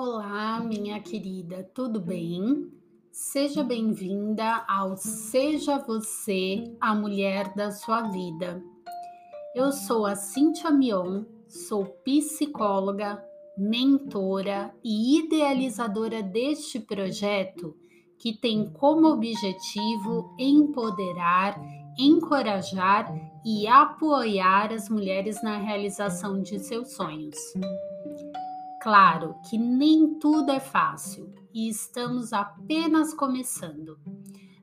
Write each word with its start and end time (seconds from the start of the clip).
Olá, 0.00 0.60
minha 0.60 1.00
querida, 1.00 1.68
tudo 1.74 2.00
bem? 2.00 2.70
Seja 3.10 3.64
bem-vinda 3.64 4.64
ao 4.68 4.96
Seja 4.96 5.76
Você 5.76 6.62
a 6.80 6.94
Mulher 6.94 7.52
da 7.56 7.72
Sua 7.72 8.02
Vida. 8.02 8.62
Eu 9.56 9.72
sou 9.72 10.06
a 10.06 10.14
Cintia 10.14 10.70
Mion, 10.70 11.24
sou 11.48 11.84
psicóloga, 12.04 13.20
mentora 13.58 14.72
e 14.84 15.18
idealizadora 15.18 16.22
deste 16.22 16.78
projeto 16.78 17.74
que 18.20 18.32
tem 18.32 18.70
como 18.70 19.08
objetivo 19.08 20.32
empoderar, 20.38 21.60
encorajar 21.98 23.12
e 23.44 23.66
apoiar 23.66 24.72
as 24.72 24.88
mulheres 24.88 25.42
na 25.42 25.58
realização 25.58 26.40
de 26.40 26.60
seus 26.60 26.92
sonhos. 26.92 27.36
Claro 28.80 29.34
que 29.48 29.58
nem 29.58 30.18
tudo 30.20 30.52
é 30.52 30.60
fácil 30.60 31.34
e 31.52 31.68
estamos 31.68 32.32
apenas 32.32 33.12
começando, 33.12 33.98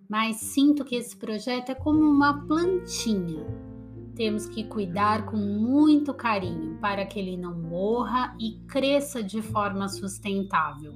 mas 0.09 0.37
sinto 0.37 0.85
que 0.85 0.95
esse 0.95 1.17
projeto 1.17 1.71
é 1.71 1.75
como 1.75 1.99
uma 1.99 2.45
plantinha. 2.47 3.45
Temos 4.15 4.45
que 4.45 4.63
cuidar 4.63 5.25
com 5.25 5.35
muito 5.35 6.13
carinho 6.13 6.77
para 6.79 7.05
que 7.05 7.19
ele 7.19 7.35
não 7.35 7.59
morra 7.59 8.33
e 8.39 8.61
cresça 8.65 9.21
de 9.21 9.41
forma 9.41 9.89
sustentável. 9.89 10.93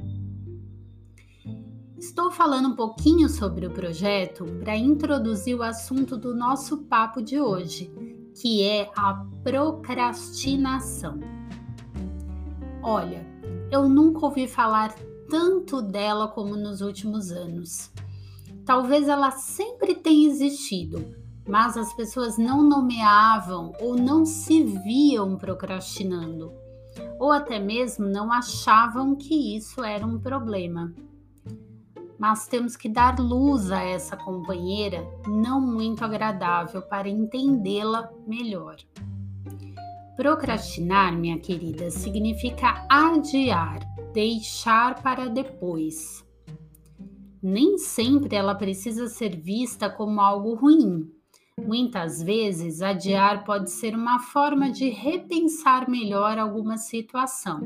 Estou 1.97 2.31
falando 2.31 2.69
um 2.69 2.75
pouquinho 2.77 3.27
sobre 3.27 3.65
o 3.65 3.71
projeto 3.71 4.45
para 4.63 4.77
introduzir 4.77 5.57
o 5.57 5.63
assunto 5.63 6.15
do 6.15 6.33
nosso 6.33 6.85
papo 6.85 7.21
de 7.21 7.41
hoje, 7.41 7.91
que 8.41 8.63
é 8.63 8.89
a 8.95 9.25
procrastinação. 9.43 11.38
Olha, 12.81 13.25
eu 13.71 13.87
nunca 13.87 14.25
ouvi 14.25 14.47
falar 14.47 14.93
tanto 15.29 15.81
dela 15.81 16.27
como 16.27 16.55
nos 16.55 16.81
últimos 16.81 17.31
anos. 17.31 17.91
Talvez 18.65 19.07
ela 19.07 19.31
sempre 19.31 19.95
tenha 19.95 20.27
existido, 20.27 21.15
mas 21.47 21.75
as 21.77 21.93
pessoas 21.93 22.37
não 22.37 22.63
nomeavam 22.63 23.73
ou 23.79 23.95
não 23.95 24.25
se 24.25 24.63
viam 24.63 25.37
procrastinando, 25.37 26.51
ou 27.19 27.31
até 27.31 27.59
mesmo 27.59 28.07
não 28.07 28.31
achavam 28.31 29.15
que 29.15 29.55
isso 29.55 29.83
era 29.83 30.05
um 30.05 30.19
problema 30.19 30.93
mas 32.19 32.47
temos 32.47 32.75
que 32.75 32.89
dar 32.89 33.17
luz 33.17 33.71
a 33.71 33.81
essa 33.81 34.17
companheira 34.17 35.09
não 35.25 35.61
muito 35.61 36.03
agradável 36.03 36.81
para 36.81 37.07
entendê-la 37.07 38.11
melhor. 38.27 38.75
Procrastinar, 40.19 41.17
minha 41.17 41.39
querida, 41.39 41.89
significa 41.89 42.85
adiar, 42.89 43.79
deixar 44.11 45.01
para 45.01 45.29
depois. 45.29 46.25
Nem 47.41 47.77
sempre 47.77 48.35
ela 48.35 48.53
precisa 48.53 49.07
ser 49.07 49.37
vista 49.37 49.89
como 49.89 50.19
algo 50.19 50.55
ruim. 50.55 51.09
Muitas 51.65 52.21
vezes, 52.21 52.81
adiar 52.81 53.45
pode 53.45 53.71
ser 53.71 53.95
uma 53.95 54.19
forma 54.19 54.69
de 54.69 54.89
repensar 54.89 55.89
melhor 55.89 56.37
alguma 56.37 56.75
situação. 56.75 57.61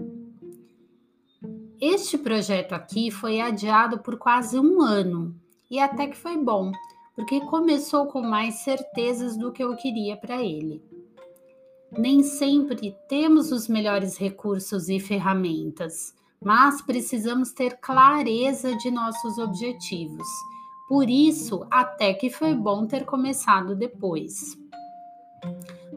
Este 1.82 2.20
projeto 2.20 2.74
aqui 2.74 3.10
foi 3.10 3.42
adiado 3.42 3.98
por 3.98 4.16
quase 4.16 4.60
um 4.60 4.80
ano 4.80 5.36
e 5.72 5.80
até 5.80 6.06
que 6.06 6.16
foi 6.16 6.38
bom, 6.38 6.72
porque 7.16 7.42
começou 7.48 8.06
com 8.06 8.22
mais 8.22 8.58
certezas 8.58 9.36
do 9.36 9.52
que 9.52 9.64
eu 9.64 9.76
queria 9.76 10.16
para 10.16 10.40
ele. 10.40 10.93
Nem 11.98 12.24
sempre 12.24 12.96
temos 13.08 13.52
os 13.52 13.68
melhores 13.68 14.18
recursos 14.18 14.90
e 14.90 15.00
ferramentas, 15.00 16.14
mas 16.44 16.82
precisamos 16.82 17.52
ter 17.52 17.78
clareza 17.80 18.76
de 18.78 18.90
nossos 18.90 19.38
objetivos. 19.38 20.28
Por 20.88 21.10
isso, 21.10 21.66
até 21.72 22.14
que 22.14 22.30
foi 22.30 22.54
bom 22.54 22.86
ter 22.86 23.06
começado 23.06 23.76
depois. 23.76 24.58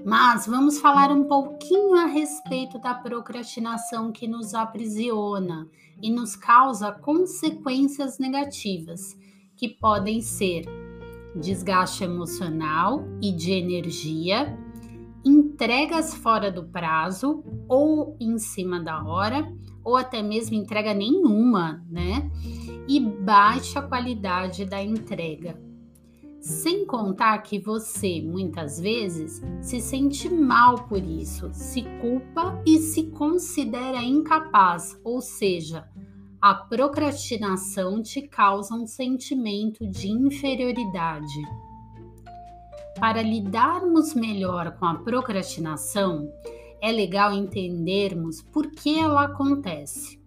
Mas 0.04 0.46
vamos 0.46 0.78
falar 0.78 1.10
um 1.10 1.24
pouquinho 1.24 1.96
a 1.96 2.06
respeito 2.06 2.78
da 2.78 2.94
procrastinação 2.94 4.12
que 4.12 4.28
nos 4.28 4.54
aprisiona 4.54 5.68
e 6.00 6.10
nos 6.10 6.36
causa 6.36 6.92
consequências 6.92 8.18
negativas, 8.18 9.16
que 9.56 9.68
podem 9.68 10.20
ser 10.20 10.64
desgaste 11.34 12.04
emocional 12.04 13.04
e 13.20 13.32
de 13.32 13.52
energia, 13.52 14.56
entregas 15.56 16.12
fora 16.12 16.52
do 16.52 16.64
prazo 16.64 17.42
ou 17.66 18.14
em 18.20 18.38
cima 18.38 18.78
da 18.78 19.02
hora, 19.02 19.50
ou 19.82 19.96
até 19.96 20.22
mesmo 20.22 20.54
entrega 20.54 20.92
nenhuma, 20.92 21.82
né? 21.88 22.30
E 22.86 23.00
baixa 23.00 23.80
qualidade 23.80 24.66
da 24.66 24.82
entrega. 24.82 25.58
Sem 26.38 26.84
contar 26.84 27.38
que 27.38 27.58
você, 27.58 28.20
muitas 28.20 28.78
vezes, 28.78 29.42
se 29.62 29.80
sente 29.80 30.28
mal 30.28 30.86
por 30.86 31.02
isso, 31.02 31.48
se 31.54 31.82
culpa 32.02 32.62
e 32.66 32.78
se 32.78 33.04
considera 33.04 34.02
incapaz, 34.02 35.00
ou 35.02 35.22
seja, 35.22 35.88
a 36.38 36.54
procrastinação 36.54 38.02
te 38.02 38.20
causa 38.28 38.74
um 38.74 38.86
sentimento 38.86 39.88
de 39.88 40.08
inferioridade. 40.08 41.65
Para 42.98 43.20
lidarmos 43.20 44.14
melhor 44.14 44.76
com 44.78 44.86
a 44.86 44.94
procrastinação, 44.94 46.32
é 46.80 46.90
legal 46.90 47.32
entendermos 47.32 48.40
por 48.40 48.70
que 48.70 48.98
ela 48.98 49.24
acontece. 49.24 50.18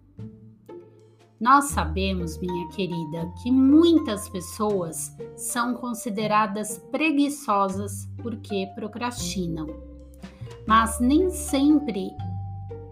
Nós 1.40 1.66
sabemos, 1.66 2.38
minha 2.38 2.68
querida, 2.68 3.32
que 3.42 3.50
muitas 3.50 4.28
pessoas 4.28 5.10
são 5.36 5.74
consideradas 5.74 6.78
preguiçosas 6.92 8.08
porque 8.22 8.68
procrastinam. 8.74 9.66
Mas 10.66 11.00
nem 11.00 11.30
sempre 11.30 12.10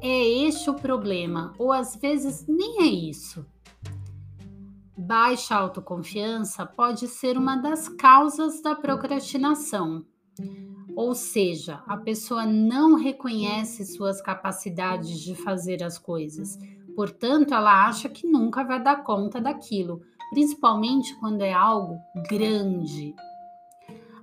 é 0.00 0.28
este 0.46 0.70
o 0.70 0.74
problema, 0.74 1.52
ou 1.58 1.72
às 1.72 1.94
vezes 1.94 2.44
nem 2.48 2.82
é 2.82 2.86
isso. 2.86 3.46
Baixa 4.98 5.54
autoconfiança 5.54 6.66
pode 6.66 7.06
ser 7.08 7.38
uma 7.38 7.56
das 7.56 7.88
causas 7.88 8.60
da 8.60 8.74
procrastinação. 8.74 10.04
Ou 10.96 11.14
seja, 11.14 11.82
a 11.86 11.96
pessoa 11.96 12.44
não 12.44 12.96
reconhece 12.96 13.86
suas 13.86 14.20
capacidades 14.20 15.20
de 15.20 15.34
fazer 15.36 15.82
as 15.84 15.96
coisas, 15.96 16.58
Portanto, 16.98 17.54
ela 17.54 17.86
acha 17.86 18.08
que 18.08 18.26
nunca 18.26 18.64
vai 18.64 18.82
dar 18.82 19.04
conta 19.04 19.40
daquilo, 19.40 20.02
principalmente 20.30 21.14
quando 21.20 21.42
é 21.42 21.52
algo 21.52 21.96
grande. 22.28 23.14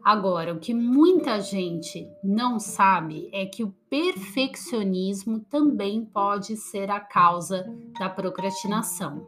Agora, 0.04 0.54
o 0.54 0.60
que 0.60 0.74
muita 0.74 1.40
gente 1.40 2.06
não 2.22 2.60
sabe 2.60 3.30
é 3.32 3.46
que 3.46 3.64
o 3.64 3.74
perfeccionismo 3.90 5.40
também 5.40 6.04
pode 6.04 6.58
ser 6.58 6.92
a 6.92 7.00
causa 7.00 7.66
da 7.98 8.10
procrastinação. 8.10 9.26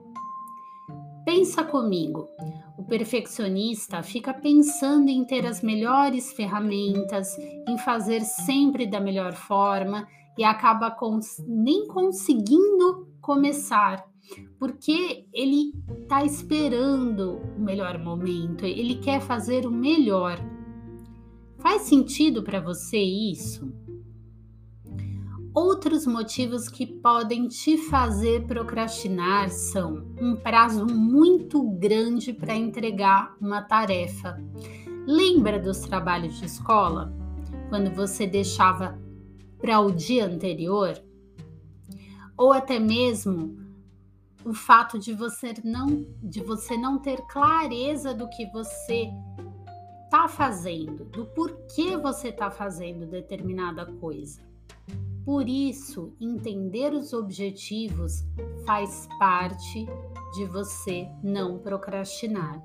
Pensa 1.28 1.62
comigo. 1.62 2.30
O 2.78 2.86
perfeccionista 2.86 4.02
fica 4.02 4.34
pensando 4.34 5.10
em 5.10 5.26
ter 5.26 5.46
as 5.46 5.62
melhores 5.62 6.32
ferramentas, 6.32 7.38
em 7.68 7.78
fazer 7.78 8.22
sempre 8.22 8.88
da 8.88 9.02
melhor 9.02 9.34
forma 9.34 10.08
e 10.38 10.46
acaba 10.46 10.90
cons 10.90 11.44
nem 11.46 11.86
conseguindo 11.86 13.10
começar, 13.20 14.08
porque 14.58 15.28
ele 15.34 15.74
está 16.02 16.24
esperando 16.24 17.42
o 17.58 17.60
melhor 17.60 18.00
momento, 18.00 18.66
ele 18.66 18.96
quer 18.96 19.20
fazer 19.20 19.66
o 19.66 19.72
melhor. 19.72 20.40
Faz 21.60 21.82
sentido 21.82 22.42
para 22.42 22.62
você 22.62 23.00
isso? 23.00 23.70
Outros 25.60 26.06
motivos 26.06 26.70
que 26.70 26.86
podem 26.86 27.48
te 27.48 27.80
fazer 27.90 28.46
procrastinar 28.46 29.50
são 29.50 30.06
um 30.22 30.36
prazo 30.36 30.86
muito 30.86 31.64
grande 31.64 32.32
para 32.32 32.56
entregar 32.56 33.36
uma 33.42 33.64
tarefa. 33.64 34.40
Lembra 35.08 35.58
dos 35.58 35.80
trabalhos 35.80 36.38
de 36.38 36.46
escola? 36.46 37.12
Quando 37.70 37.90
você 37.90 38.28
deixava 38.28 39.02
para 39.58 39.80
o 39.80 39.90
dia 39.92 40.28
anterior, 40.28 40.94
ou 42.38 42.54
até 42.54 42.78
mesmo 42.78 43.58
o 44.46 44.54
fato 44.54 45.00
de 45.00 45.12
você 45.12 45.56
não 45.64 46.06
de 46.22 46.40
você 46.40 46.78
não 46.78 47.00
ter 47.00 47.20
clareza 47.26 48.14
do 48.14 48.30
que 48.30 48.46
você 48.52 49.10
está 50.06 50.28
fazendo, 50.28 51.06
do 51.06 51.26
porquê 51.26 51.98
você 51.98 52.28
está 52.28 52.52
fazendo 52.52 53.08
determinada 53.08 53.88
coisa. 53.94 54.47
Por 55.28 55.50
isso, 55.50 56.14
entender 56.22 56.94
os 56.94 57.12
objetivos 57.12 58.24
faz 58.66 59.10
parte 59.20 59.86
de 60.34 60.46
você 60.46 61.06
não 61.22 61.60
procrastinar. 61.60 62.64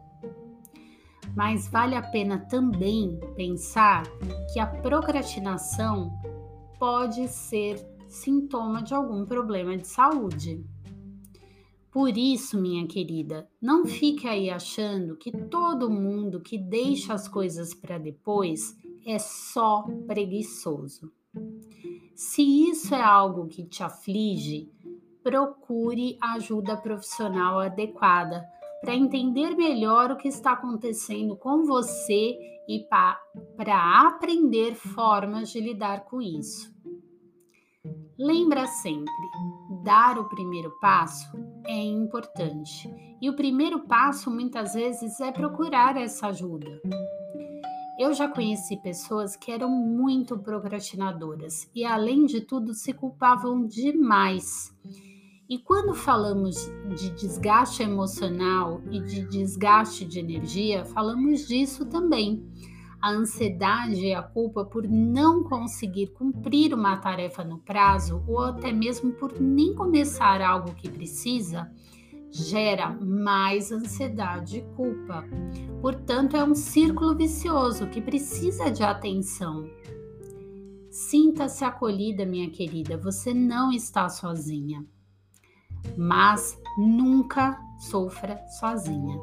Mas 1.35 1.67
vale 1.67 1.97
a 1.97 2.03
pena 2.03 2.39
também 2.39 3.19
pensar 3.35 4.05
que 4.53 4.61
a 4.61 4.67
procrastinação 4.69 6.13
pode 6.79 7.27
ser 7.27 7.85
sintoma 8.09 8.81
de 8.81 8.95
algum 8.95 9.27
problema 9.27 9.77
de 9.77 9.89
saúde. 9.89 10.65
Por 11.91 12.17
isso, 12.17 12.57
minha 12.61 12.87
querida, 12.87 13.51
não 13.61 13.85
fique 13.85 14.29
aí 14.29 14.49
achando 14.49 15.17
que 15.17 15.33
todo 15.33 15.91
mundo 15.91 16.41
que 16.41 16.57
deixa 16.57 17.13
as 17.13 17.27
coisas 17.27 17.75
para 17.75 17.99
depois 17.99 18.79
é 19.05 19.19
só 19.19 19.83
preguiçoso. 20.07 21.11
Se 22.23 22.71
isso 22.71 22.95
é 22.95 23.03
algo 23.03 23.49
que 23.49 23.65
te 23.65 23.83
aflige, 23.83 24.71
procure 25.25 26.17
ajuda 26.23 26.77
profissional 26.77 27.59
adequada 27.59 28.47
para 28.81 28.95
entender 28.95 29.57
melhor 29.57 30.13
o 30.13 30.17
que 30.17 30.29
está 30.29 30.53
acontecendo 30.53 31.37
com 31.37 31.65
você 31.65 32.39
e 32.69 32.87
para 33.57 34.07
aprender 34.07 34.77
formas 34.77 35.51
de 35.51 35.61
lidar 35.61 36.05
com 36.05 36.23
isso. 36.23 36.73
Lembra 38.17 38.69
sempre, 38.69 39.13
dar 39.83 40.17
o 40.17 40.29
primeiro 40.29 40.71
passo 40.81 41.29
é 41.67 41.83
importante. 41.83 42.89
E 43.21 43.29
o 43.29 43.35
primeiro 43.35 43.81
passo 43.81 44.31
muitas 44.31 44.75
vezes 44.75 45.21
é 45.21 45.33
procurar 45.33 45.97
essa 45.97 46.29
ajuda. 46.29 46.81
Eu 47.99 48.15
já 48.15 48.27
conheci 48.27 48.77
pessoas 48.79 49.37
que 49.37 49.53
eram 49.53 49.69
muito 49.69 50.39
procrastinadoras 50.39 51.69
e, 51.75 51.85
além 51.85 52.25
de 52.25 52.41
tudo, 52.41 52.73
se 52.73 52.93
culpavam 52.93 53.67
demais. 53.67 54.75
E 55.49 55.59
quando 55.59 55.93
falamos 55.93 56.57
de 56.97 57.11
desgaste 57.11 57.83
emocional 57.83 58.81
e 58.91 58.99
de 58.99 59.29
desgaste 59.29 60.07
de 60.07 60.19
energia, 60.19 60.87
falamos 60.87 61.47
disso 61.47 61.85
também. 61.85 62.43
A 62.99 63.11
ansiedade 63.11 64.07
e 64.07 64.15
a 64.15 64.23
culpa 64.23 64.65
por 64.65 64.89
não 64.89 65.45
conseguir 65.45 66.13
cumprir 66.13 66.73
uma 66.73 66.97
tarefa 66.97 67.45
no 67.45 67.59
prazo 67.59 68.25
ou 68.27 68.41
até 68.41 68.73
mesmo 68.73 69.13
por 69.13 69.39
nem 69.39 69.75
começar 69.75 70.41
algo 70.41 70.75
que 70.75 70.89
precisa 70.91 71.71
gera 72.33 72.91
mais 72.91 73.71
ansiedade 73.71 74.59
e 74.59 74.63
culpa. 74.75 75.25
Portanto, 75.83 76.37
é 76.37 76.43
um 76.43 76.55
círculo 76.55 77.15
vicioso 77.15 77.87
que 77.89 78.01
precisa 78.01 78.71
de 78.71 78.83
atenção. 78.83 79.69
Sinta-se 80.91 81.65
acolhida, 81.65 82.25
minha 82.25 82.51
querida, 82.51 82.97
você 82.97 83.35
não 83.35 83.71
está 83.71 84.09
sozinha. 84.09 84.85
Mas 85.97 86.59
nunca 86.79 87.61
sofra 87.79 88.43
sozinha. 88.59 89.21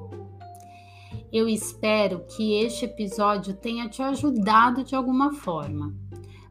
Eu 1.32 1.48
espero 1.48 2.26
que 2.36 2.54
este 2.64 2.86
episódio 2.86 3.56
tenha 3.56 3.90
te 3.90 4.02
ajudado 4.02 4.84
de 4.84 4.96
alguma 4.96 5.34
forma. 5.34 5.96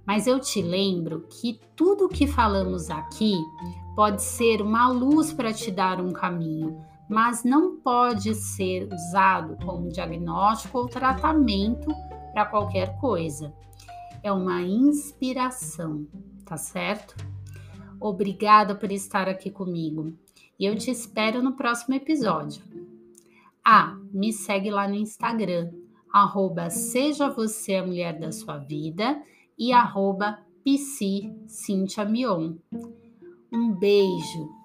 Mas 0.09 0.27
eu 0.27 0.41
te 0.41 0.63
lembro 0.63 1.27
que 1.29 1.61
tudo 1.77 2.07
o 2.07 2.09
que 2.09 2.27
falamos 2.27 2.89
aqui 2.89 3.35
pode 3.95 4.23
ser 4.23 4.63
uma 4.63 4.89
luz 4.89 5.35
para 5.35 5.53
te 5.53 5.71
dar 5.71 6.01
um 6.01 6.15
caminho, 6.15 6.83
mas 7.11 7.45
não 7.45 7.77
pode 7.77 8.35
ser 8.35 8.89
usado 8.91 9.59
como 9.63 9.91
diagnóstico 9.91 10.79
ou 10.79 10.89
tratamento 10.89 11.95
para 12.33 12.47
qualquer 12.47 12.99
coisa. 12.99 13.53
É 14.23 14.33
uma 14.33 14.63
inspiração, 14.63 16.07
tá 16.47 16.57
certo? 16.57 17.15
Obrigada 18.01 18.75
por 18.75 18.91
estar 18.91 19.29
aqui 19.29 19.51
comigo 19.51 20.15
e 20.59 20.65
eu 20.65 20.75
te 20.75 20.91
espero 20.91 21.43
no 21.43 21.53
próximo 21.53 21.95
episódio. 21.95 22.63
Ah, 23.63 23.95
me 24.11 24.33
segue 24.33 24.71
lá 24.71 24.89
no 24.89 24.95
Instagram, 24.95 25.71
arroba 26.11 26.71
Seja 26.71 27.29
Você 27.29 27.75
a 27.75 27.85
Mulher 27.85 28.19
da 28.19 28.33
Sua 28.33 28.57
Vida 28.57 29.23
e 29.59 29.73
arroba 29.73 30.39
Mion. 32.05 32.57
Um 33.53 33.75
beijo 33.75 34.58